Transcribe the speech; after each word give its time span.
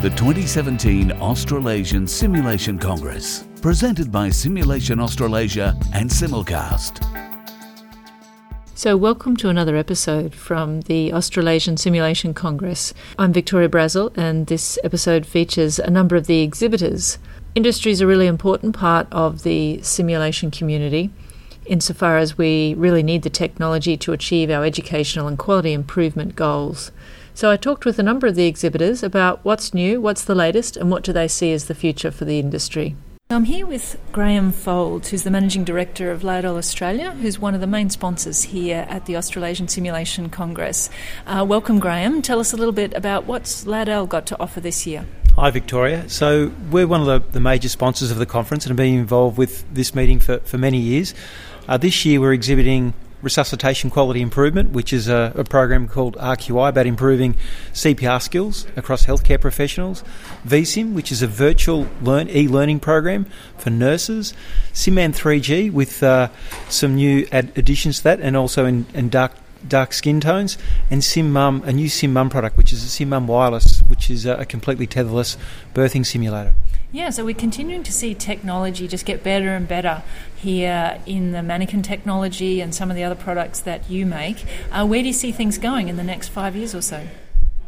the 0.00 0.08
2017 0.08 1.12
Australasian 1.12 2.06
Simulation 2.08 2.78
Congress, 2.78 3.46
presented 3.60 4.10
by 4.10 4.30
Simulation 4.30 4.98
Australasia 4.98 5.78
and 5.92 6.08
Simulcast. 6.08 7.04
So, 8.74 8.96
welcome 8.96 9.36
to 9.36 9.50
another 9.50 9.76
episode 9.76 10.34
from 10.34 10.80
the 10.82 11.12
Australasian 11.12 11.76
Simulation 11.76 12.32
Congress. 12.32 12.94
I'm 13.18 13.34
Victoria 13.34 13.68
Brazil, 13.68 14.10
and 14.16 14.46
this 14.46 14.78
episode 14.82 15.26
features 15.26 15.78
a 15.78 15.90
number 15.90 16.16
of 16.16 16.26
the 16.26 16.40
exhibitors. 16.40 17.18
Industry 17.54 17.92
is 17.92 18.00
a 18.00 18.06
really 18.06 18.26
important 18.26 18.74
part 18.74 19.06
of 19.12 19.42
the 19.42 19.82
simulation 19.82 20.50
community 20.50 21.10
insofar 21.66 22.16
as 22.16 22.38
we 22.38 22.74
really 22.74 23.02
need 23.02 23.22
the 23.22 23.30
technology 23.30 23.98
to 23.98 24.12
achieve 24.12 24.50
our 24.50 24.64
educational 24.64 25.28
and 25.28 25.38
quality 25.38 25.74
improvement 25.74 26.36
goals. 26.36 26.90
So 27.34 27.50
I 27.50 27.56
talked 27.56 27.84
with 27.84 27.98
a 27.98 28.02
number 28.02 28.26
of 28.26 28.34
the 28.34 28.46
exhibitors 28.46 29.02
about 29.02 29.44
what's 29.44 29.72
new, 29.72 30.00
what's 30.00 30.24
the 30.24 30.34
latest, 30.34 30.76
and 30.76 30.90
what 30.90 31.04
do 31.04 31.12
they 31.12 31.28
see 31.28 31.52
as 31.52 31.66
the 31.66 31.74
future 31.74 32.10
for 32.10 32.24
the 32.24 32.38
industry. 32.38 32.96
I'm 33.32 33.44
here 33.44 33.64
with 33.64 33.96
Graham 34.10 34.50
Folds, 34.50 35.10
who's 35.10 35.22
the 35.22 35.30
Managing 35.30 35.62
Director 35.62 36.10
of 36.10 36.22
Laerdal 36.22 36.56
Australia, 36.56 37.12
who's 37.12 37.38
one 37.38 37.54
of 37.54 37.60
the 37.60 37.66
main 37.68 37.88
sponsors 37.88 38.42
here 38.42 38.84
at 38.88 39.06
the 39.06 39.16
Australasian 39.16 39.68
Simulation 39.68 40.30
Congress. 40.30 40.90
Uh, 41.28 41.46
welcome, 41.48 41.78
Graham. 41.78 42.22
Tell 42.22 42.40
us 42.40 42.52
a 42.52 42.56
little 42.56 42.72
bit 42.72 42.92
about 42.94 43.26
what's 43.26 43.64
Laerdal 43.66 44.08
got 44.08 44.26
to 44.26 44.40
offer 44.40 44.60
this 44.60 44.84
year. 44.84 45.06
Hi, 45.36 45.48
Victoria. 45.50 46.08
So, 46.08 46.50
we're 46.72 46.88
one 46.88 47.02
of 47.02 47.06
the, 47.06 47.32
the 47.32 47.40
major 47.40 47.68
sponsors 47.68 48.10
of 48.10 48.18
the 48.18 48.26
conference 48.26 48.64
and 48.64 48.70
have 48.70 48.76
been 48.76 48.98
involved 48.98 49.38
with 49.38 49.64
this 49.72 49.94
meeting 49.94 50.18
for, 50.18 50.40
for 50.40 50.58
many 50.58 50.78
years. 50.78 51.14
Uh, 51.68 51.76
this 51.76 52.04
year, 52.04 52.20
we're 52.20 52.32
exhibiting 52.32 52.94
Resuscitation 53.22 53.90
Quality 53.90 54.20
Improvement, 54.20 54.70
which 54.70 54.92
is 54.92 55.08
a, 55.08 55.32
a, 55.36 55.44
program 55.44 55.88
called 55.88 56.16
RQI 56.16 56.68
about 56.68 56.86
improving 56.86 57.34
CPR 57.72 58.20
skills 58.22 58.66
across 58.76 59.06
healthcare 59.06 59.40
professionals. 59.40 60.02
VSIM, 60.46 60.94
which 60.94 61.12
is 61.12 61.22
a 61.22 61.26
virtual 61.26 61.86
learn, 62.02 62.28
e-learning 62.30 62.80
program 62.80 63.26
for 63.58 63.70
nurses. 63.70 64.32
SimMan 64.72 65.14
3G 65.14 65.72
with 65.72 66.02
uh, 66.02 66.28
some 66.68 66.94
new 66.94 67.26
ad- 67.30 67.52
additions 67.56 67.98
to 67.98 68.04
that, 68.04 68.20
and 68.20 68.36
also 68.36 68.64
in, 68.64 68.86
in 68.94 69.08
dark 69.08 69.32
dark 69.66 69.92
skin 69.92 70.20
tones, 70.20 70.56
and 70.90 71.02
SimMom, 71.02 71.62
a 71.64 71.72
new 71.72 71.88
SimMom 71.88 72.30
product, 72.30 72.56
which 72.56 72.72
is 72.72 72.82
a 72.82 72.88
SimMom 72.88 73.26
Wireless, 73.26 73.80
which 73.88 74.10
is 74.10 74.24
a 74.24 74.46
completely 74.46 74.86
tetherless 74.86 75.36
birthing 75.74 76.06
simulator. 76.06 76.54
Yeah, 76.92 77.10
so 77.10 77.24
we're 77.24 77.36
continuing 77.36 77.84
to 77.84 77.92
see 77.92 78.14
technology 78.14 78.88
just 78.88 79.06
get 79.06 79.22
better 79.22 79.50
and 79.50 79.68
better 79.68 80.02
here 80.34 81.00
in 81.06 81.30
the 81.30 81.40
mannequin 81.40 81.82
technology 81.82 82.60
and 82.60 82.74
some 82.74 82.90
of 82.90 82.96
the 82.96 83.04
other 83.04 83.14
products 83.14 83.60
that 83.60 83.88
you 83.88 84.06
make. 84.06 84.44
Uh, 84.72 84.84
where 84.84 85.00
do 85.00 85.06
you 85.06 85.12
see 85.12 85.30
things 85.30 85.56
going 85.56 85.86
in 85.86 85.96
the 85.96 86.02
next 86.02 86.28
five 86.28 86.56
years 86.56 86.74
or 86.74 86.82
so? 86.82 87.06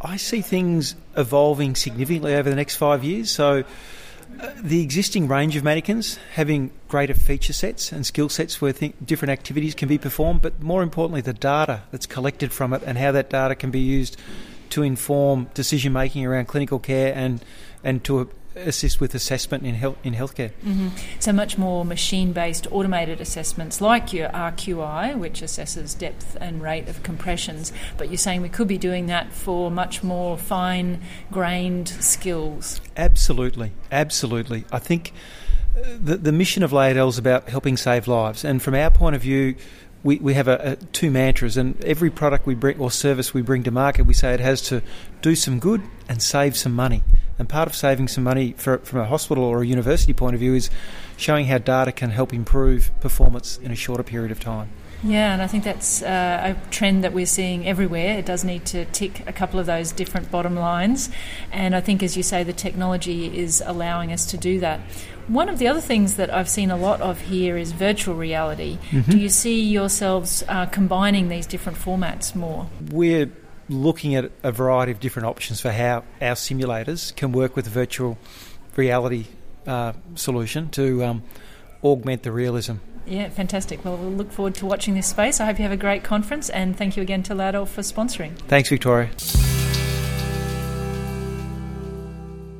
I 0.00 0.16
see 0.16 0.40
things 0.40 0.96
evolving 1.16 1.76
significantly 1.76 2.34
over 2.34 2.50
the 2.50 2.56
next 2.56 2.74
five 2.74 3.04
years. 3.04 3.30
So, 3.30 3.62
uh, 4.40 4.50
the 4.60 4.82
existing 4.82 5.28
range 5.28 5.54
of 5.54 5.62
mannequins 5.62 6.16
having 6.34 6.72
greater 6.88 7.14
feature 7.14 7.52
sets 7.52 7.92
and 7.92 8.04
skill 8.04 8.28
sets 8.28 8.60
where 8.60 8.72
th- 8.72 8.94
different 9.04 9.30
activities 9.30 9.76
can 9.76 9.88
be 9.88 9.98
performed, 9.98 10.42
but 10.42 10.60
more 10.60 10.82
importantly, 10.82 11.20
the 11.20 11.32
data 11.32 11.82
that's 11.92 12.06
collected 12.06 12.52
from 12.52 12.72
it 12.72 12.82
and 12.84 12.98
how 12.98 13.12
that 13.12 13.30
data 13.30 13.54
can 13.54 13.70
be 13.70 13.78
used 13.78 14.16
to 14.70 14.82
inform 14.82 15.48
decision 15.54 15.92
making 15.92 16.26
around 16.26 16.46
clinical 16.46 16.80
care 16.80 17.14
and 17.14 17.44
and 17.84 18.02
to 18.04 18.30
assist 18.56 19.00
with 19.00 19.14
assessment 19.14 19.64
in 19.64 19.74
health 19.74 19.96
in 20.04 20.14
healthcare. 20.14 20.52
Mm-hmm. 20.64 20.88
So 21.18 21.32
much 21.32 21.58
more 21.58 21.84
machine-based 21.84 22.70
automated 22.70 23.20
assessments 23.20 23.80
like 23.80 24.12
your 24.12 24.28
RQI, 24.30 25.16
which 25.18 25.42
assesses 25.42 25.96
depth 25.96 26.36
and 26.40 26.62
rate 26.62 26.88
of 26.88 27.02
compressions. 27.02 27.72
But 27.96 28.08
you're 28.08 28.18
saying 28.18 28.42
we 28.42 28.48
could 28.48 28.68
be 28.68 28.78
doing 28.78 29.06
that 29.06 29.32
for 29.32 29.70
much 29.70 30.02
more 30.02 30.36
fine-grained 30.36 31.88
skills. 31.88 32.80
Absolutely, 32.96 33.72
absolutely. 33.90 34.64
I 34.70 34.78
think 34.78 35.12
uh, 35.76 35.96
the 36.00 36.16
the 36.16 36.32
mission 36.32 36.62
of 36.62 36.70
Laerdal 36.70 37.08
is 37.08 37.18
about 37.18 37.48
helping 37.48 37.76
save 37.76 38.06
lives, 38.06 38.44
and 38.44 38.62
from 38.62 38.74
our 38.74 38.90
point 38.90 39.16
of 39.16 39.22
view 39.22 39.56
we, 40.04 40.16
we 40.16 40.34
have 40.34 40.48
a, 40.48 40.72
a, 40.72 40.76
two 40.76 41.10
mantras, 41.10 41.56
and 41.56 41.82
every 41.84 42.10
product 42.10 42.46
we 42.46 42.54
bring 42.54 42.78
or 42.78 42.90
service 42.90 43.32
we 43.32 43.42
bring 43.42 43.62
to 43.62 43.70
market, 43.70 44.04
we 44.04 44.14
say 44.14 44.34
it 44.34 44.40
has 44.40 44.60
to 44.62 44.82
do 45.20 45.34
some 45.34 45.58
good 45.58 45.82
and 46.08 46.22
save 46.22 46.56
some 46.56 46.72
money. 46.72 47.02
And 47.42 47.48
part 47.48 47.66
of 47.66 47.74
saving 47.74 48.06
some 48.06 48.22
money 48.22 48.54
for, 48.56 48.78
from 48.78 49.00
a 49.00 49.04
hospital 49.04 49.42
or 49.42 49.62
a 49.62 49.66
university 49.66 50.12
point 50.12 50.34
of 50.34 50.38
view 50.38 50.54
is 50.54 50.70
showing 51.16 51.46
how 51.46 51.58
data 51.58 51.90
can 51.90 52.10
help 52.10 52.32
improve 52.32 52.92
performance 53.00 53.58
in 53.58 53.72
a 53.72 53.74
shorter 53.74 54.04
period 54.04 54.30
of 54.30 54.38
time. 54.38 54.70
Yeah, 55.02 55.32
and 55.32 55.42
I 55.42 55.48
think 55.48 55.64
that's 55.64 56.02
uh, 56.02 56.54
a 56.54 56.70
trend 56.70 57.02
that 57.02 57.12
we're 57.12 57.26
seeing 57.26 57.66
everywhere. 57.66 58.16
It 58.16 58.26
does 58.26 58.44
need 58.44 58.64
to 58.66 58.84
tick 58.84 59.26
a 59.26 59.32
couple 59.32 59.58
of 59.58 59.66
those 59.66 59.90
different 59.90 60.30
bottom 60.30 60.54
lines. 60.54 61.10
And 61.50 61.74
I 61.74 61.80
think, 61.80 62.04
as 62.04 62.16
you 62.16 62.22
say, 62.22 62.44
the 62.44 62.52
technology 62.52 63.36
is 63.36 63.60
allowing 63.66 64.12
us 64.12 64.24
to 64.26 64.36
do 64.36 64.60
that. 64.60 64.78
One 65.26 65.48
of 65.48 65.58
the 65.58 65.66
other 65.66 65.80
things 65.80 66.14
that 66.18 66.32
I've 66.32 66.48
seen 66.48 66.70
a 66.70 66.76
lot 66.76 67.00
of 67.00 67.22
here 67.22 67.56
is 67.56 67.72
virtual 67.72 68.14
reality. 68.14 68.78
Mm-hmm. 68.92 69.10
Do 69.10 69.18
you 69.18 69.28
see 69.28 69.64
yourselves 69.64 70.44
uh, 70.46 70.66
combining 70.66 71.28
these 71.28 71.48
different 71.48 71.76
formats 71.76 72.36
more? 72.36 72.68
We're 72.92 73.32
looking 73.72 74.14
at 74.14 74.30
a 74.42 74.52
variety 74.52 74.92
of 74.92 75.00
different 75.00 75.26
options 75.26 75.60
for 75.60 75.72
how 75.72 76.04
our 76.20 76.34
simulators 76.34 77.14
can 77.16 77.32
work 77.32 77.56
with 77.56 77.66
a 77.66 77.70
virtual 77.70 78.18
reality 78.76 79.26
uh, 79.66 79.92
solution 80.14 80.68
to 80.70 81.04
um, 81.04 81.22
augment 81.82 82.22
the 82.22 82.32
realism. 82.32 82.74
Yeah, 83.06 83.28
fantastic. 83.30 83.84
Well, 83.84 83.96
we'll 83.96 84.10
look 84.10 84.30
forward 84.30 84.54
to 84.56 84.66
watching 84.66 84.94
this 84.94 85.08
space. 85.08 85.40
I 85.40 85.46
hope 85.46 85.58
you 85.58 85.64
have 85.64 85.72
a 85.72 85.76
great 85.76 86.04
conference, 86.04 86.50
and 86.50 86.76
thank 86.76 86.96
you 86.96 87.02
again 87.02 87.22
to 87.24 87.34
Laerdal 87.34 87.66
for 87.66 87.82
sponsoring. 87.82 88.36
Thanks, 88.46 88.68
Victoria. 88.68 89.10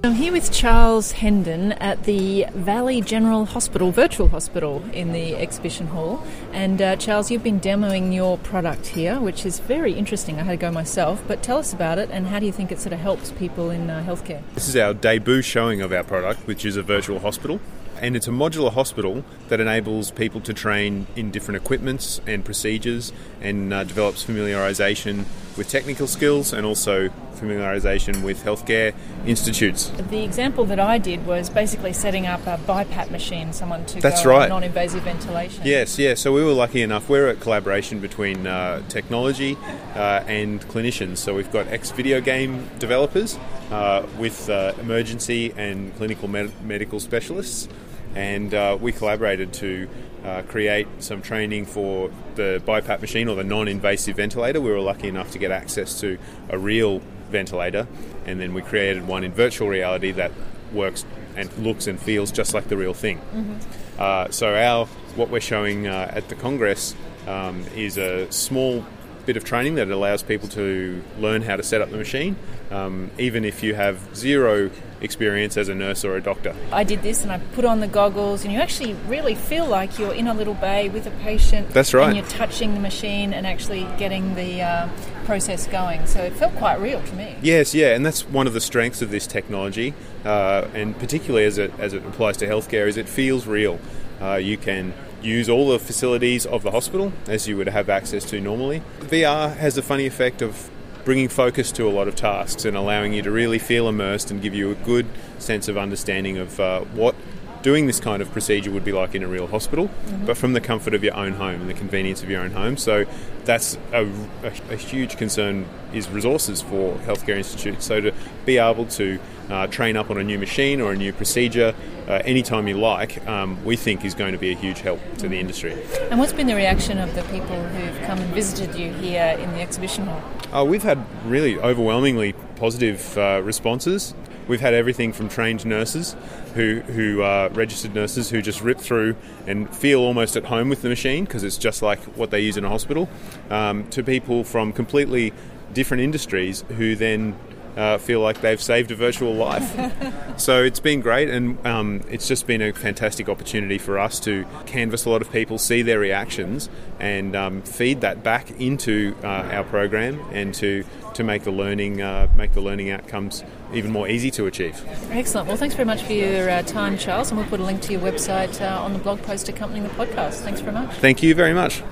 I'm 0.05 0.15
here 0.15 0.33
with 0.33 0.51
Charles 0.51 1.13
Hendon 1.13 1.73
at 1.75 2.03
the 2.03 2.47
Valley 2.55 3.01
General 3.01 3.45
Hospital, 3.45 3.93
virtual 3.93 4.27
hospital 4.27 4.83
in 4.93 5.13
the 5.13 5.37
exhibition 5.37 5.87
hall. 5.87 6.27
And 6.53 6.83
uh, 6.83 6.97
Charles, 6.97 7.31
you've 7.31 7.45
been 7.45 7.61
demoing 7.61 8.13
your 8.13 8.37
product 8.39 8.89
here, 8.89 9.21
which 9.21 9.47
is 9.47 9.61
very 9.61 9.93
interesting. 9.93 10.41
I 10.41 10.43
had 10.43 10.51
to 10.51 10.57
go 10.57 10.73
myself, 10.73 11.23
but 11.29 11.41
tell 11.41 11.59
us 11.59 11.73
about 11.73 12.01
it 12.01 12.11
and 12.11 12.27
how 12.27 12.41
do 12.41 12.47
you 12.47 12.53
think 12.53 12.73
it 12.73 12.81
sort 12.81 12.95
of 12.95 12.99
helps 12.99 13.31
people 13.31 13.71
in 13.71 13.91
uh, 13.91 14.03
healthcare? 14.05 14.43
This 14.55 14.67
is 14.67 14.75
our 14.75 14.93
debut 14.93 15.41
showing 15.41 15.81
of 15.83 15.93
our 15.93 16.03
product, 16.03 16.49
which 16.49 16.65
is 16.65 16.77
a 16.77 16.83
virtual 16.83 17.21
hospital 17.21 17.61
and 18.03 18.17
it's 18.17 18.27
a 18.27 18.33
modular 18.33 18.73
hospital 18.73 19.25
that 19.49 19.61
enables 19.61 20.11
people 20.11 20.41
to 20.41 20.53
train 20.53 21.07
in 21.15 21.31
different 21.31 21.63
equipments 21.63 22.21
and 22.27 22.45
procedures 22.45 23.13
and 23.41 23.73
uh, 23.73 23.84
develops 23.84 24.25
familiarisation 24.25 25.25
with 25.57 25.69
technical 25.69 26.07
skills 26.07 26.53
and 26.53 26.67
also 26.67 27.09
familiarisation 27.35 28.23
with 28.23 28.45
healthcare 28.45 28.95
institutes. 29.27 29.91
The 30.11 30.23
example 30.23 30.65
that 30.67 30.79
I 30.79 30.99
did 30.99 31.27
was 31.27 31.51
basically 31.51 31.93
setting 31.93 32.27
up 32.27 32.47
a 32.47 32.59
BiPAP 32.67 33.11
machine, 33.11 33.53
someone 33.53 33.85
to 33.87 34.01
That's 34.01 34.23
go 34.23 34.31
right. 34.31 34.49
non-invasive 34.49 35.03
ventilation. 35.03 35.63
Yes, 35.65 35.99
yeah. 35.99 36.15
So 36.15 36.33
we 36.33 36.45
were 36.45 36.53
lucky 36.53 36.83
enough. 36.83 37.09
We're 37.09 37.29
a 37.29 37.35
collaboration 37.35 38.01
between 38.01 38.47
uh, 38.47 38.83
technology 38.89 39.57
uh, 39.95 40.25
and 40.27 40.61
clinicians. 40.69 41.19
So 41.19 41.35
we've 41.35 41.53
got 41.53 41.67
ex-video 41.69 42.21
game 42.21 42.69
developers 42.79 43.39
uh, 43.71 44.07
with 44.19 44.49
uh, 44.49 44.75
emergency 44.81 45.53
and 45.57 45.95
clinical 45.97 46.29
med- 46.29 46.53
medical 46.65 47.01
specialists 47.01 47.69
and 48.15 48.53
uh, 48.55 48.78
we 48.81 48.93
collaborated 48.93 49.53
to 49.55 49.89
uh, 50.25 50.43
create 50.43 50.87
some 50.99 51.21
training 51.23 51.67
for 51.67 52.11
the 52.34 52.62
BiPAP 52.67 53.00
machine 53.00 53.28
or 53.28 53.37
the 53.37 53.45
non-invasive 53.45 54.17
ventilator. 54.17 54.61
We 54.61 54.71
were 54.71 54.81
lucky 54.81 55.09
enough 55.09 55.31
to 55.33 55.39
get 55.39 55.50
access 55.50 56.00
to 56.00 56.19
a 56.49 56.59
real 56.59 57.01
ventilator, 57.31 57.87
and 58.27 58.41
then 58.41 58.55
we 58.55 58.62
created 58.62 59.06
one 59.06 59.25
in 59.25 59.33
virtual 59.33 59.69
reality 59.69 60.12
that 60.12 60.33
works 60.72 61.05
and 61.37 61.53
looks 61.59 61.87
and 61.87 62.01
feels 62.01 62.31
just 62.31 62.55
like 62.55 62.69
the 62.69 62.77
real 62.77 62.95
thing. 62.95 63.19
Mm-hmm. 63.19 63.56
Uh, 63.99 64.31
so 64.31 64.55
our 64.55 64.87
what 65.17 65.28
we're 65.28 65.41
showing 65.41 65.87
uh, 65.87 66.11
at 66.15 66.28
the 66.28 66.34
Congress 66.34 66.95
um, 67.27 67.65
is 67.75 67.99
a 67.99 68.31
small 68.33 68.84
bit 69.27 69.37
of 69.37 69.45
training 69.45 69.77
that 69.77 69.91
allows 69.91 70.22
people 70.22 70.49
to 70.49 71.03
learn 71.19 71.43
how 71.43 71.56
to 71.56 71.62
set 71.62 71.81
up 71.81 71.91
the 71.91 71.97
machine, 71.97 72.37
um, 72.71 73.11
even 73.19 73.45
if 73.45 73.62
you 73.62 73.75
have 73.75 74.15
zero 74.17 74.71
experience 75.03 75.57
as 75.57 75.69
a 75.69 75.75
nurse 75.75 76.04
or 76.04 76.16
a 76.16 76.22
doctor. 76.22 76.54
I 76.71 76.84
did 76.84 77.03
this 77.03 77.22
and 77.22 77.33
I 77.33 77.39
put 77.39 77.65
on 77.65 77.81
the 77.81 77.89
goggles, 77.89 78.45
and 78.45 78.53
you 78.53 78.60
actually 78.60 78.95
really 79.07 79.34
feel 79.34 79.66
like 79.66 79.99
you're 79.99 80.15
in 80.15 80.28
a 80.28 80.34
little 80.34 80.54
bay 80.54 80.89
with 80.89 81.07
a 81.07 81.10
patient. 81.10 81.71
That's 81.71 81.93
right. 81.93 82.09
And 82.09 82.16
you're 82.16 82.27
touching 82.27 82.75
the 82.75 82.81
machine 82.81 83.34
and 83.34 83.47
actually 83.47 83.83
getting 83.99 84.34
the 84.34 84.63
uh, 84.63 84.89
process 85.25 85.66
going. 85.66 86.07
So 86.07 86.21
it 86.21 86.33
felt 86.34 86.54
quite 86.57 86.81
real 86.81 87.03
to 87.03 87.15
me. 87.15 87.37
Yes, 87.43 87.75
yeah, 87.75 87.95
and 87.95 88.07
that's 88.07 88.27
one 88.28 88.47
of 88.47 88.53
the 88.53 88.60
strengths 88.60 89.03
of 89.03 89.10
this 89.10 89.27
technology, 89.27 89.95
uh, 90.25 90.69
and 90.75 90.99
particularly 90.99 91.45
as 91.45 91.59
it 91.59 91.72
as 91.78 91.93
it 91.93 92.05
applies 92.07 92.37
to 92.39 92.47
healthcare, 92.47 92.87
is 92.87 92.97
it 92.97 93.09
feels 93.09 93.47
real. 93.47 93.78
Uh, 94.21 94.37
you 94.37 94.57
can 94.57 94.95
use 95.22 95.48
all 95.48 95.69
the 95.71 95.78
facilities 95.78 96.47
of 96.47 96.63
the 96.63 96.71
hospital 96.71 97.13
as 97.28 97.47
you 97.47 97.57
would 97.57 97.69
have 97.69 97.89
access 97.89 98.25
to 98.25 98.41
normally. 98.41 98.83
VR 99.01 99.57
has 99.57 99.75
the 99.77 99.83
funny 99.83 100.07
effect 100.07 100.43
of 100.43 100.71
bringing 101.04 101.28
focus 101.28 101.72
to 101.72 101.89
a 101.89 101.91
lot 101.91 102.09
of 102.09 102.15
tasks 102.15 102.65
and 102.65 102.77
allowing 102.77 103.13
you 103.13 103.22
to 103.22 103.31
really 103.31 103.59
feel 103.59 103.89
immersed 103.89 104.31
and 104.31 104.41
give 104.41 104.54
you 104.54 104.71
a 104.71 104.75
good 104.77 105.07
sense 105.39 105.69
of 105.69 105.77
understanding 105.77 106.39
of 106.39 106.59
uh, 106.60 106.81
what 106.81 107.15
doing 107.62 107.86
this 107.86 108.00
kind 108.00 108.20
of 108.20 108.30
procedure 108.32 108.70
would 108.70 108.84
be 108.84 108.92
like 108.92 109.14
in 109.14 109.22
a 109.22 109.28
real 109.28 109.47
hospital, 109.47 109.88
mm-hmm. 109.88 110.26
but 110.26 110.36
from 110.36 110.53
the 110.53 110.60
comfort 110.60 110.94
of 110.94 111.03
your 111.03 111.16
own 111.16 111.32
home 111.32 111.60
and 111.60 111.70
the 111.70 111.74
convenience 111.74 112.22
of 112.22 112.28
your 112.28 112.42
own 112.42 112.50
home. 112.50 112.76
So 112.76 113.04
that's 113.44 113.78
a, 113.92 114.04
a, 114.42 114.72
a 114.72 114.76
huge 114.76 115.16
concern 115.16 115.66
is 115.92 116.09
resources 116.09 116.62
for 116.62 116.97
healthcare 116.98 117.36
institutes. 117.36 117.86
So 117.86 118.00
to 118.00 118.14
be 118.44 118.59
able 118.59 118.86
to 118.86 119.18
uh, 119.48 119.66
train 119.68 119.97
up 119.97 120.10
on 120.10 120.18
a 120.18 120.24
new 120.24 120.38
machine 120.38 120.80
or 120.80 120.92
a 120.92 120.97
new 120.97 121.12
procedure 121.12 121.74
uh, 122.09 122.20
anytime 122.24 122.66
you 122.66 122.76
like, 122.78 123.24
um, 123.28 123.62
we 123.64 123.76
think 123.76 124.04
is 124.04 124.14
going 124.14 124.32
to 124.32 124.38
be 124.38 124.50
a 124.50 124.56
huge 124.56 124.80
help 124.80 125.00
to 125.18 125.28
the 125.28 125.38
industry. 125.38 125.76
And 126.10 126.18
what's 126.18 126.32
been 126.32 126.47
the 126.47 126.56
reaction 126.56 126.98
of 126.98 127.14
the 127.14 127.22
people 127.24 127.62
who've 127.62 128.00
come 128.06 128.18
and 128.18 128.34
visited 128.34 128.74
you 128.76 128.92
here 128.94 129.36
in 129.38 129.50
the 129.53 129.60
exhibition 129.60 130.06
hall? 130.06 130.22
Uh, 130.53 130.64
we've 130.64 130.82
had 130.82 130.98
really 131.26 131.59
overwhelmingly 131.59 132.34
positive 132.56 133.16
uh, 133.16 133.41
responses. 133.44 134.14
We've 134.48 134.60
had 134.60 134.74
everything 134.74 135.12
from 135.12 135.28
trained 135.28 135.65
nurses, 135.65 136.16
who 136.54 136.80
who 136.80 137.22
are 137.22 137.48
registered 137.50 137.94
nurses, 137.94 138.30
who 138.30 138.42
just 138.42 138.60
rip 138.60 138.78
through 138.78 139.16
and 139.47 139.74
feel 139.74 140.00
almost 140.00 140.36
at 140.36 140.44
home 140.44 140.68
with 140.68 140.83
the 140.83 140.89
machine 140.89 141.24
because 141.24 141.44
it's 141.44 141.59
just 141.59 141.83
like 141.83 142.00
what 142.16 142.30
they 142.30 142.41
use 142.41 142.56
in 142.56 142.65
a 142.65 142.68
hospital, 142.68 143.09
um, 143.50 143.89
to 143.91 144.03
people 144.03 144.44
from 144.44 144.72
completely 144.72 145.33
different 145.72 146.03
industries 146.03 146.65
who 146.77 146.94
then 146.94 147.36
uh, 147.77 147.98
feel 147.98 148.21
like 148.21 148.41
they've 148.41 148.63
saved 148.63 148.91
a 148.91 148.95
virtual 148.95 149.33
life. 149.34 149.74
so 150.36 150.63
it's 150.63 150.80
been 150.80 151.01
great, 151.01 151.28
and 151.28 151.65
um, 151.66 152.03
it's 152.10 152.28
just 152.28 152.47
been 152.47 152.63
a 152.63 152.72
fantastic 152.72 153.28
opportunity 153.28 153.78
for 153.78 153.98
us 153.98 154.21
to 154.21 154.45
canvass 154.66 155.04
a 155.04 155.10
lot 155.10 155.22
of 155.22 155.30
people, 155.33 155.59
see 155.59 155.83
their 155.83 155.98
reactions, 155.98 156.69
and 157.01 157.34
um, 157.34 157.63
feed 157.63 158.01
that 158.01 158.22
back 158.22 158.51
into 158.60 159.15
uh, 159.22 159.27
our 159.27 159.65
program, 159.65 160.21
and 160.33 160.54
to 160.54 160.84
to 161.15 161.22
make 161.22 161.42
the 161.45 161.51
learning 161.51 162.01
uh, 162.01 162.28
make 162.36 162.53
the 162.53 162.60
learning 162.60 162.91
outcomes 162.91 163.45
even 163.72 163.91
more 163.91 164.09
easy 164.09 164.30
to 164.30 164.47
achieve. 164.47 164.83
Excellent. 165.10 165.48
Well, 165.48 165.57
thanks 165.57 165.74
very 165.74 165.86
much 165.86 166.03
for 166.03 166.13
your 166.13 166.48
uh, 166.48 166.63
time, 166.63 166.98
Charles, 166.98 167.30
and 167.30 167.39
we'll 167.39 167.48
put 167.48 167.60
a 167.60 167.65
link 167.65 167.80
to 167.83 167.92
your 167.92 168.01
website 168.01 168.60
uh, 168.60 168.83
on 168.83 168.92
the 168.92 168.98
blog 168.98 169.22
post 169.22 169.48
accompanying 169.48 169.84
the 169.84 169.95
podcast. 169.95 170.41
Thanks 170.41 170.60
very 170.60 170.72
much. 170.72 170.95
Thank 170.97 171.22
you 171.22 171.34
very 171.34 171.54
much. 171.54 171.83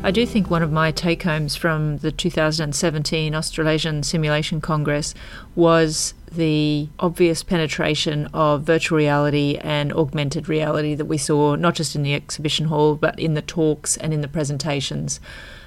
I 0.00 0.12
do 0.12 0.24
think 0.24 0.48
one 0.48 0.62
of 0.62 0.70
my 0.70 0.92
take 0.92 1.24
homes 1.24 1.56
from 1.56 1.98
the 1.98 2.12
2017 2.12 3.34
Australasian 3.34 4.04
Simulation 4.04 4.60
Congress 4.60 5.12
was 5.56 6.14
the 6.30 6.88
obvious 7.00 7.42
penetration 7.42 8.28
of 8.32 8.62
virtual 8.62 8.96
reality 8.96 9.58
and 9.60 9.92
augmented 9.92 10.48
reality 10.48 10.94
that 10.94 11.06
we 11.06 11.18
saw 11.18 11.56
not 11.56 11.74
just 11.74 11.96
in 11.96 12.04
the 12.04 12.14
exhibition 12.14 12.66
hall 12.66 12.94
but 12.94 13.18
in 13.18 13.34
the 13.34 13.42
talks 13.42 13.96
and 13.96 14.14
in 14.14 14.20
the 14.20 14.28
presentations. 14.28 15.18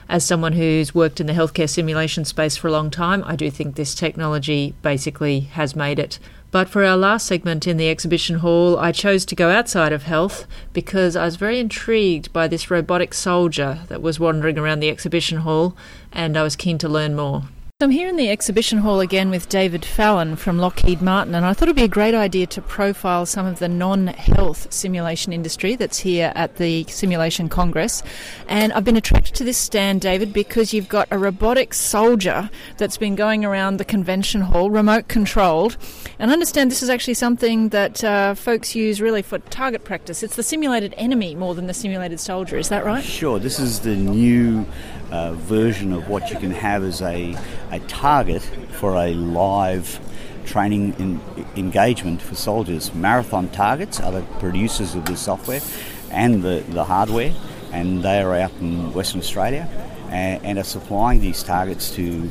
As 0.08 0.26
someone 0.26 0.54
who's 0.54 0.96
worked 0.96 1.20
in 1.20 1.28
the 1.28 1.34
healthcare 1.34 1.70
simulation 1.70 2.24
space 2.24 2.56
for 2.56 2.70
a 2.70 2.72
long 2.72 2.90
time, 2.90 3.24
I 3.26 3.36
do 3.36 3.52
think 3.52 3.76
this 3.76 3.94
technology 3.94 4.74
basically 4.82 5.42
has 5.42 5.76
made 5.76 6.00
it 6.00 6.20
but 6.52 6.68
for 6.68 6.84
our 6.84 6.98
last 6.98 7.26
segment 7.26 7.66
in 7.66 7.78
the 7.78 7.90
exhibition 7.90 8.40
hall, 8.40 8.78
I 8.78 8.92
chose 8.92 9.24
to 9.26 9.36
go 9.36 9.50
outside 9.50 9.94
of 9.94 10.04
health 10.04 10.46
because 10.74 11.16
I 11.16 11.26
was 11.26 11.38
very 11.38 11.60
intrigued 11.60 12.32
by 12.34 12.48
this 12.48 12.70
robotic 12.70 13.14
soldier 13.14 13.80
that 13.88 14.02
was 14.02 14.20
wandering 14.20 14.60
around 14.60 14.82
the 14.82 14.90
exhibition 14.90 15.40
hall 15.40 15.76
and 16.12 16.36
I 16.36 16.44
was 16.44 16.58
keen 16.58 16.78
to 16.80 16.90
learn 16.90 17.16
more. 17.16 17.44
I'm 17.82 17.90
here 17.90 18.08
in 18.08 18.16
the 18.16 18.30
exhibition 18.30 18.78
hall 18.80 19.00
again 19.00 19.32
with 19.32 19.50
David 19.50 19.84
Fallon 19.84 20.36
from 20.36 20.60
Lockheed 20.60 21.02
Martin, 21.02 21.34
and 21.34 21.44
I 21.44 21.54
thought 21.54 21.64
it'd 21.64 21.76
be 21.76 21.84
a 21.84 21.88
great 21.88 22.14
idea 22.14 22.46
to 22.48 22.62
profile 22.62 23.26
some 23.26 23.48
of 23.48 23.58
the 23.58 23.68
non 23.68 24.08
health 24.08 24.72
simulation 24.72 25.34
industry 25.34 25.76
that's 25.76 25.98
here 26.00 26.32
at 26.36 26.58
the 26.58 26.84
Simulation 26.84 27.50
Congress. 27.50 28.04
And 28.48 28.72
I've 28.74 28.84
been 28.84 28.98
attracted 28.98 29.34
to 29.36 29.44
this 29.44 29.58
stand, 29.58 30.02
David, 30.02 30.32
because 30.32 30.74
you've 30.74 30.90
got 30.90 31.08
a 31.10 31.18
robotic 31.18 31.74
soldier 31.74 32.52
that's 32.78 32.98
been 32.98 33.16
going 33.16 33.44
around 33.44 33.78
the 33.78 33.86
convention 33.86 34.42
hall, 34.42 34.70
remote 34.70 35.08
controlled. 35.08 35.78
And 36.20 36.30
I 36.30 36.34
understand 36.34 36.70
this 36.70 36.84
is 36.84 36.90
actually 36.90 37.16
something 37.16 37.70
that 37.70 38.04
uh, 38.04 38.36
folks 38.36 38.76
use 38.76 39.02
really 39.02 39.24
for 39.24 39.40
target 39.40 39.86
practice. 39.86 40.22
It's 40.22 40.36
the 40.36 40.44
simulated 40.44 40.94
enemy 40.98 41.34
more 41.34 41.56
than 41.56 41.66
the 41.66 41.74
simulated 41.74 42.20
soldier, 42.20 42.58
is 42.58 42.70
that 42.70 42.86
right? 42.86 43.04
Sure, 43.04 43.40
this 43.40 43.60
is 43.60 43.80
the 43.80 43.96
new 43.96 44.68
uh, 45.12 45.34
version 45.34 45.94
of 45.94 46.08
what 46.08 46.32
you 46.32 46.38
can 46.38 46.52
have 46.52 46.84
as 46.84 47.02
a, 47.02 47.38
a 47.72 47.80
target 47.82 48.42
for 48.80 48.96
a 48.96 49.14
live 49.14 50.00
training 50.46 50.94
in, 51.00 51.22
engagement 51.56 52.22
for 52.22 52.36
soldiers. 52.36 52.94
Marathon 52.94 53.50
Targets 53.50 54.00
are 54.00 54.12
the 54.12 54.22
producers 54.40 54.96
of 54.96 55.06
this 55.06 55.22
software 55.22 55.62
and 56.10 56.42
the, 56.44 56.64
the 56.70 56.84
hardware, 56.84 57.34
and 57.72 58.04
they 58.04 58.22
are 58.22 58.36
out 58.36 58.52
in 58.60 58.94
Western 58.94 59.20
Australia 59.20 59.70
and, 60.10 60.44
and 60.46 60.60
are 60.60 60.64
supplying 60.64 61.22
these 61.22 61.44
targets 61.44 61.94
to 61.96 62.30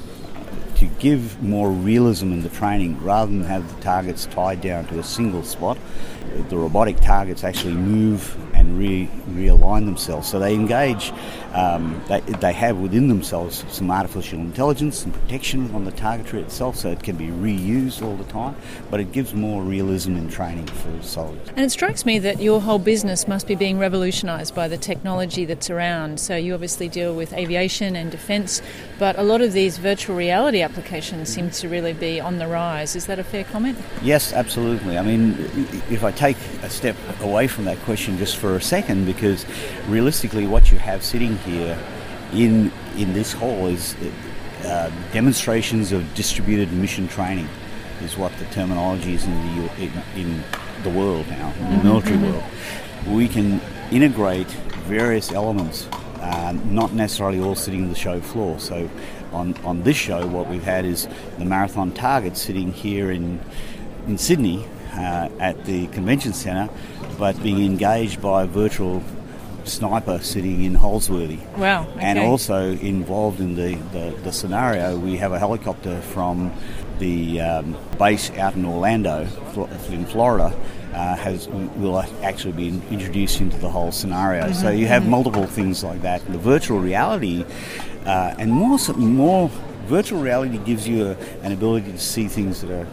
to 0.81 0.87
give 0.99 1.43
more 1.43 1.71
realism 1.71 2.33
in 2.33 2.43
the 2.43 2.49
training 2.49 2.99
rather 3.05 3.31
than 3.31 3.45
have 3.45 3.77
the 3.77 3.83
targets 3.83 4.25
tied 4.25 4.63
down 4.63 4.87
to 4.87 4.99
a 4.99 5.03
single 5.03 5.43
spot. 5.43 5.77
The 6.49 6.57
robotic 6.57 6.99
targets 7.01 7.45
actually 7.45 7.75
move 7.75 8.35
and 8.55 8.79
re- 8.79 9.09
realign 9.31 9.85
themselves. 9.85 10.29
So 10.29 10.39
they 10.39 10.55
engage, 10.55 11.13
um, 11.53 12.03
they, 12.09 12.21
they 12.21 12.53
have 12.53 12.79
within 12.79 13.09
themselves 13.09 13.65
some 13.69 13.91
artificial 13.91 14.39
intelligence 14.39 15.05
and 15.05 15.13
protection 15.13 15.75
on 15.75 15.85
the 15.85 15.93
targetry 15.93 16.41
itself, 16.41 16.77
so 16.77 16.91
it 16.91 17.03
can 17.03 17.17
be 17.17 17.27
reused 17.27 18.03
all 18.03 18.17
the 18.17 18.25
time, 18.25 18.55
but 18.91 19.01
it 19.01 19.13
gives 19.13 19.35
more 19.35 19.63
realism 19.63 20.17
in 20.17 20.29
training 20.29 20.67
for 20.67 21.03
soldiers. 21.03 21.49
And 21.49 21.61
it 21.61 21.71
strikes 21.71 22.07
me 22.07 22.19
that 22.21 22.41
your 22.41 22.61
whole 22.61 22.79
business 22.79 23.27
must 23.27 23.47
be 23.47 23.55
being 23.55 23.79
revolutionised 23.79 24.55
by 24.55 24.69
the 24.69 24.79
technology 24.79 25.45
that's 25.45 25.71
around. 25.71 26.21
So 26.21 26.37
you 26.37 26.55
obviously 26.55 26.89
deal 26.89 27.15
with 27.15 27.33
aviation 27.33 27.97
and 27.97 28.11
defence, 28.11 28.63
but 28.99 29.19
a 29.19 29.23
lot 29.23 29.41
of 29.41 29.53
these 29.53 29.79
virtual 29.79 30.17
reality 30.17 30.63
applications 30.71 31.29
seem 31.29 31.51
to 31.51 31.69
really 31.69 31.93
be 31.93 32.21
on 32.21 32.39
the 32.39 32.47
rise. 32.47 32.95
Is 32.95 33.07
that 33.07 33.19
a 33.19 33.25
fair 33.25 33.45
comment? 33.45 33.77
Yes, 34.03 34.33
absolutely. 34.33 34.97
I 34.97 35.03
mean, 35.03 35.37
if 35.91 36.05
I 36.05 36.13
take 36.13 36.37
a 36.63 36.71
step 36.71 36.97
away 37.21 37.49
from 37.49 37.65
that 37.65 37.79
question 37.81 38.17
just 38.19 38.37
for 38.37 38.57
a 38.57 38.63
second 38.63 39.05
because 39.05 39.45
realistically, 39.89 40.47
what 40.47 40.71
you 40.71 40.79
have 40.79 41.03
sitting 41.03 41.37
here 41.39 41.77
in 42.33 42.71
in 42.97 43.13
this 43.13 43.33
hall 43.33 43.67
is 43.67 43.97
uh, 44.65 44.91
demonstrations 45.13 45.93
of 45.93 46.15
distributed 46.15 46.73
mission 46.73 47.09
training, 47.09 47.49
is 48.03 48.17
what 48.17 48.33
the 48.39 48.45
terminology 48.47 49.15
is 49.15 49.25
in 49.25 49.33
the 49.33 49.83
in, 49.83 49.93
in 50.15 50.45
the 50.83 50.91
world 50.91 51.27
now, 51.29 51.53
in 51.53 51.59
the 51.59 51.71
mm-hmm. 51.71 51.89
military 51.89 52.17
mm-hmm. 52.17 52.33
world. 52.33 53.17
We 53.17 53.29
can 53.29 53.61
integrate 53.91 54.49
various 54.87 55.33
elements, 55.33 55.89
uh, 56.21 56.53
not 56.67 56.93
necessarily 56.93 57.41
all 57.41 57.55
sitting 57.55 57.83
on 57.83 57.89
the 57.89 57.95
show 57.95 58.21
floor. 58.21 58.61
So, 58.61 58.89
on 59.33 59.57
on 59.65 59.83
this 59.83 59.97
show, 59.97 60.27
what 60.27 60.49
we've 60.49 60.65
had 60.65 60.85
is 60.85 61.09
the 61.39 61.45
marathon 61.45 61.93
target 61.93 62.37
sitting 62.37 62.73
here 62.73 63.11
in 63.11 63.41
in 64.07 64.19
Sydney 64.19 64.67
uh, 64.93 65.29
at 65.39 65.65
the 65.65 65.87
convention 65.89 66.33
centre, 66.33 66.73
but 67.19 67.41
being 67.43 67.65
engaged 67.65 68.21
by 68.21 68.45
a 68.45 68.47
virtual 68.47 69.03
sniper 69.65 70.19
sitting 70.21 70.65
in 70.65 70.75
Holsworthy. 70.75 71.39
Wow. 71.57 71.87
Okay. 71.89 72.01
And 72.01 72.19
also 72.19 72.73
involved 72.73 73.41
in 73.41 73.55
the, 73.55 73.75
the, 73.93 74.17
the, 74.23 74.33
scenario, 74.33 74.99
we 74.99 75.17
have 75.19 75.33
a 75.33 75.39
helicopter 75.39 76.01
from 76.01 76.53
the 76.99 77.41
um, 77.41 77.77
base 77.99 78.31
out 78.33 78.55
in 78.55 78.65
Orlando, 78.65 79.27
in 79.91 80.07
Florida. 80.07 80.55
Uh, 80.93 81.15
has 81.15 81.47
will 81.49 82.01
actually 82.25 82.51
be 82.51 82.69
introduced 82.91 83.41
into 83.41 83.57
the 83.59 83.71
whole 83.71 83.93
scenario. 83.93 84.47
Mm-hmm. 84.47 84.55
So 84.55 84.71
you 84.71 84.89
have 84.89 85.03
mm-hmm. 85.03 85.13
multiple 85.13 85.47
things 85.47 85.85
like 85.85 86.03
that. 86.03 86.21
The 86.27 86.37
virtual 86.37 86.81
reality, 86.81 87.45
uh, 88.07 88.35
and 88.39 88.51
more 88.53 88.79
more 88.97 89.49
virtual 89.87 90.21
reality 90.21 90.59
gives 90.59 90.87
you 90.87 91.07
a, 91.07 91.17
an 91.43 91.53
ability 91.53 91.93
to 91.93 91.99
see 91.99 92.29
things 92.29 92.61
that 92.63 92.71
are 92.71 92.87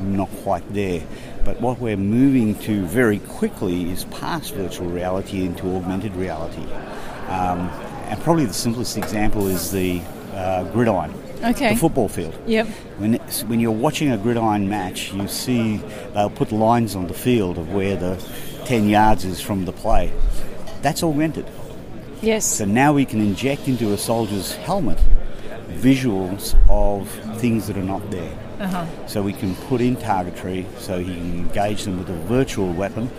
not 0.00 0.30
quite 0.42 0.64
there. 0.72 1.02
But 1.44 1.60
what 1.60 1.78
we're 1.78 1.96
moving 1.96 2.54
to 2.60 2.84
very 2.86 3.18
quickly 3.18 3.90
is 3.90 4.04
past 4.04 4.54
virtual 4.54 4.88
reality 4.88 5.44
into 5.44 5.76
augmented 5.76 6.16
reality. 6.16 6.62
Um, 7.28 7.68
and 8.08 8.20
probably 8.20 8.46
the 8.46 8.54
simplest 8.54 8.96
example 8.96 9.48
is 9.48 9.70
the 9.70 10.00
uh, 10.32 10.64
gridiron. 10.72 11.12
Okay. 11.42 11.74
The 11.74 11.80
football 11.80 12.08
field. 12.08 12.38
Yep. 12.46 12.66
When 12.98 13.14
when 13.46 13.60
you're 13.60 13.70
watching 13.70 14.10
a 14.12 14.16
gridiron 14.16 14.68
match, 14.68 15.12
you 15.12 15.28
see 15.28 15.76
they'll 16.14 16.30
put 16.30 16.52
lines 16.52 16.96
on 16.96 17.06
the 17.06 17.14
field 17.14 17.58
of 17.58 17.72
where 17.74 17.96
the 17.96 18.16
10 18.64 18.88
yards 18.88 19.24
is 19.24 19.40
from 19.40 19.66
the 19.66 19.72
play. 19.72 20.12
That's 20.80 21.02
augmented. 21.02 21.46
Yes. 22.24 22.46
So 22.46 22.64
now 22.64 22.92
we 22.92 23.04
can 23.04 23.20
inject 23.20 23.68
into 23.68 23.92
a 23.92 23.98
soldier's 23.98 24.54
helmet 24.54 24.98
visuals 25.68 26.56
of 26.68 27.08
things 27.38 27.66
that 27.66 27.76
are 27.76 27.82
not 27.82 28.10
there. 28.10 28.32
Uh-huh. 28.58 28.86
So 29.06 29.22
we 29.22 29.34
can 29.34 29.54
put 29.68 29.80
in 29.80 29.96
targetry 29.96 30.66
so 30.78 30.98
he 30.98 31.14
can 31.14 31.38
engage 31.38 31.84
them 31.84 31.98
with 31.98 32.08
a 32.08 32.16
virtual 32.26 32.72
weapon 32.72 33.10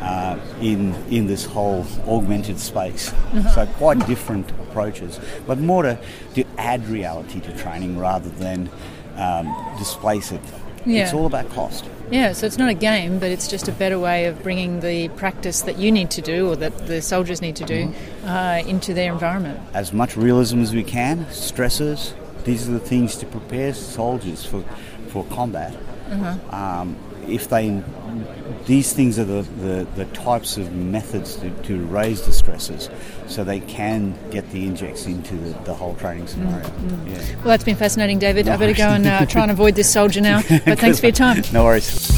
uh, 0.00 0.38
in 0.60 0.94
in 1.10 1.26
this 1.26 1.44
whole 1.44 1.86
augmented 2.08 2.58
space. 2.58 3.12
Uh-huh. 3.12 3.48
So 3.50 3.66
quite 3.78 4.04
different 4.06 4.50
approaches, 4.50 5.20
but 5.46 5.58
more 5.58 5.84
to, 5.84 5.98
to 6.34 6.44
add 6.56 6.86
reality 6.88 7.40
to 7.40 7.56
training 7.56 7.98
rather 7.98 8.30
than 8.30 8.68
um, 9.16 9.54
displace 9.78 10.32
it. 10.32 10.42
Yeah. 10.86 11.04
It's 11.04 11.12
all 11.12 11.26
about 11.26 11.50
cost. 11.50 11.84
Yeah, 12.10 12.32
so 12.32 12.46
it's 12.46 12.56
not 12.56 12.70
a 12.70 12.74
game, 12.74 13.18
but 13.18 13.30
it's 13.30 13.48
just 13.48 13.68
a 13.68 13.72
better 13.72 13.98
way 13.98 14.26
of 14.26 14.42
bringing 14.42 14.80
the 14.80 15.08
practice 15.10 15.62
that 15.62 15.78
you 15.78 15.92
need 15.92 16.10
to 16.12 16.22
do 16.22 16.48
or 16.48 16.56
that 16.56 16.86
the 16.86 17.02
soldiers 17.02 17.42
need 17.42 17.56
to 17.56 17.64
do 17.64 17.88
mm-hmm. 17.88 18.28
uh, 18.28 18.62
into 18.66 18.94
their 18.94 19.12
environment. 19.12 19.60
As 19.74 19.92
much 19.92 20.16
realism 20.16 20.60
as 20.60 20.74
we 20.74 20.84
can, 20.84 21.26
stressors, 21.26 22.14
these 22.44 22.68
are 22.68 22.72
the 22.72 22.80
things 22.80 23.16
to 23.16 23.26
prepare 23.26 23.74
soldiers 23.74 24.44
for, 24.44 24.62
for 25.08 25.24
combat. 25.26 25.76
Uh-huh. 26.10 26.56
Um, 26.56 26.96
if 27.28 27.48
they 27.48 27.82
these 28.66 28.92
things 28.92 29.18
are 29.18 29.24
the, 29.24 29.42
the, 29.60 29.86
the 29.96 30.04
types 30.06 30.58
of 30.58 30.74
methods 30.74 31.36
to, 31.36 31.50
to, 31.62 31.78
raise 31.86 32.26
the 32.26 32.32
stresses 32.32 32.90
so 33.26 33.42
they 33.42 33.60
can 33.60 34.14
get 34.30 34.50
the 34.50 34.66
injects 34.66 35.06
into 35.06 35.36
the, 35.36 35.58
the 35.64 35.74
whole 35.74 35.94
training 35.94 36.26
scenario. 36.26 36.66
Mm-hmm. 36.66 37.08
Yeah. 37.08 37.36
Well, 37.36 37.44
that's 37.46 37.64
been 37.64 37.76
fascinating, 37.76 38.18
David. 38.18 38.46
No 38.46 38.52
I 38.52 38.56
better 38.56 38.74
go 38.74 38.88
and 38.88 39.06
uh, 39.06 39.24
try 39.26 39.42
and 39.42 39.50
avoid 39.50 39.74
this 39.74 39.90
soldier 39.90 40.20
now. 40.20 40.42
But 40.68 40.78
thanks 40.78 41.00
for 41.00 41.06
your 41.06 41.14
time. 41.14 41.42
No 41.52 41.64
worries. 41.64 42.17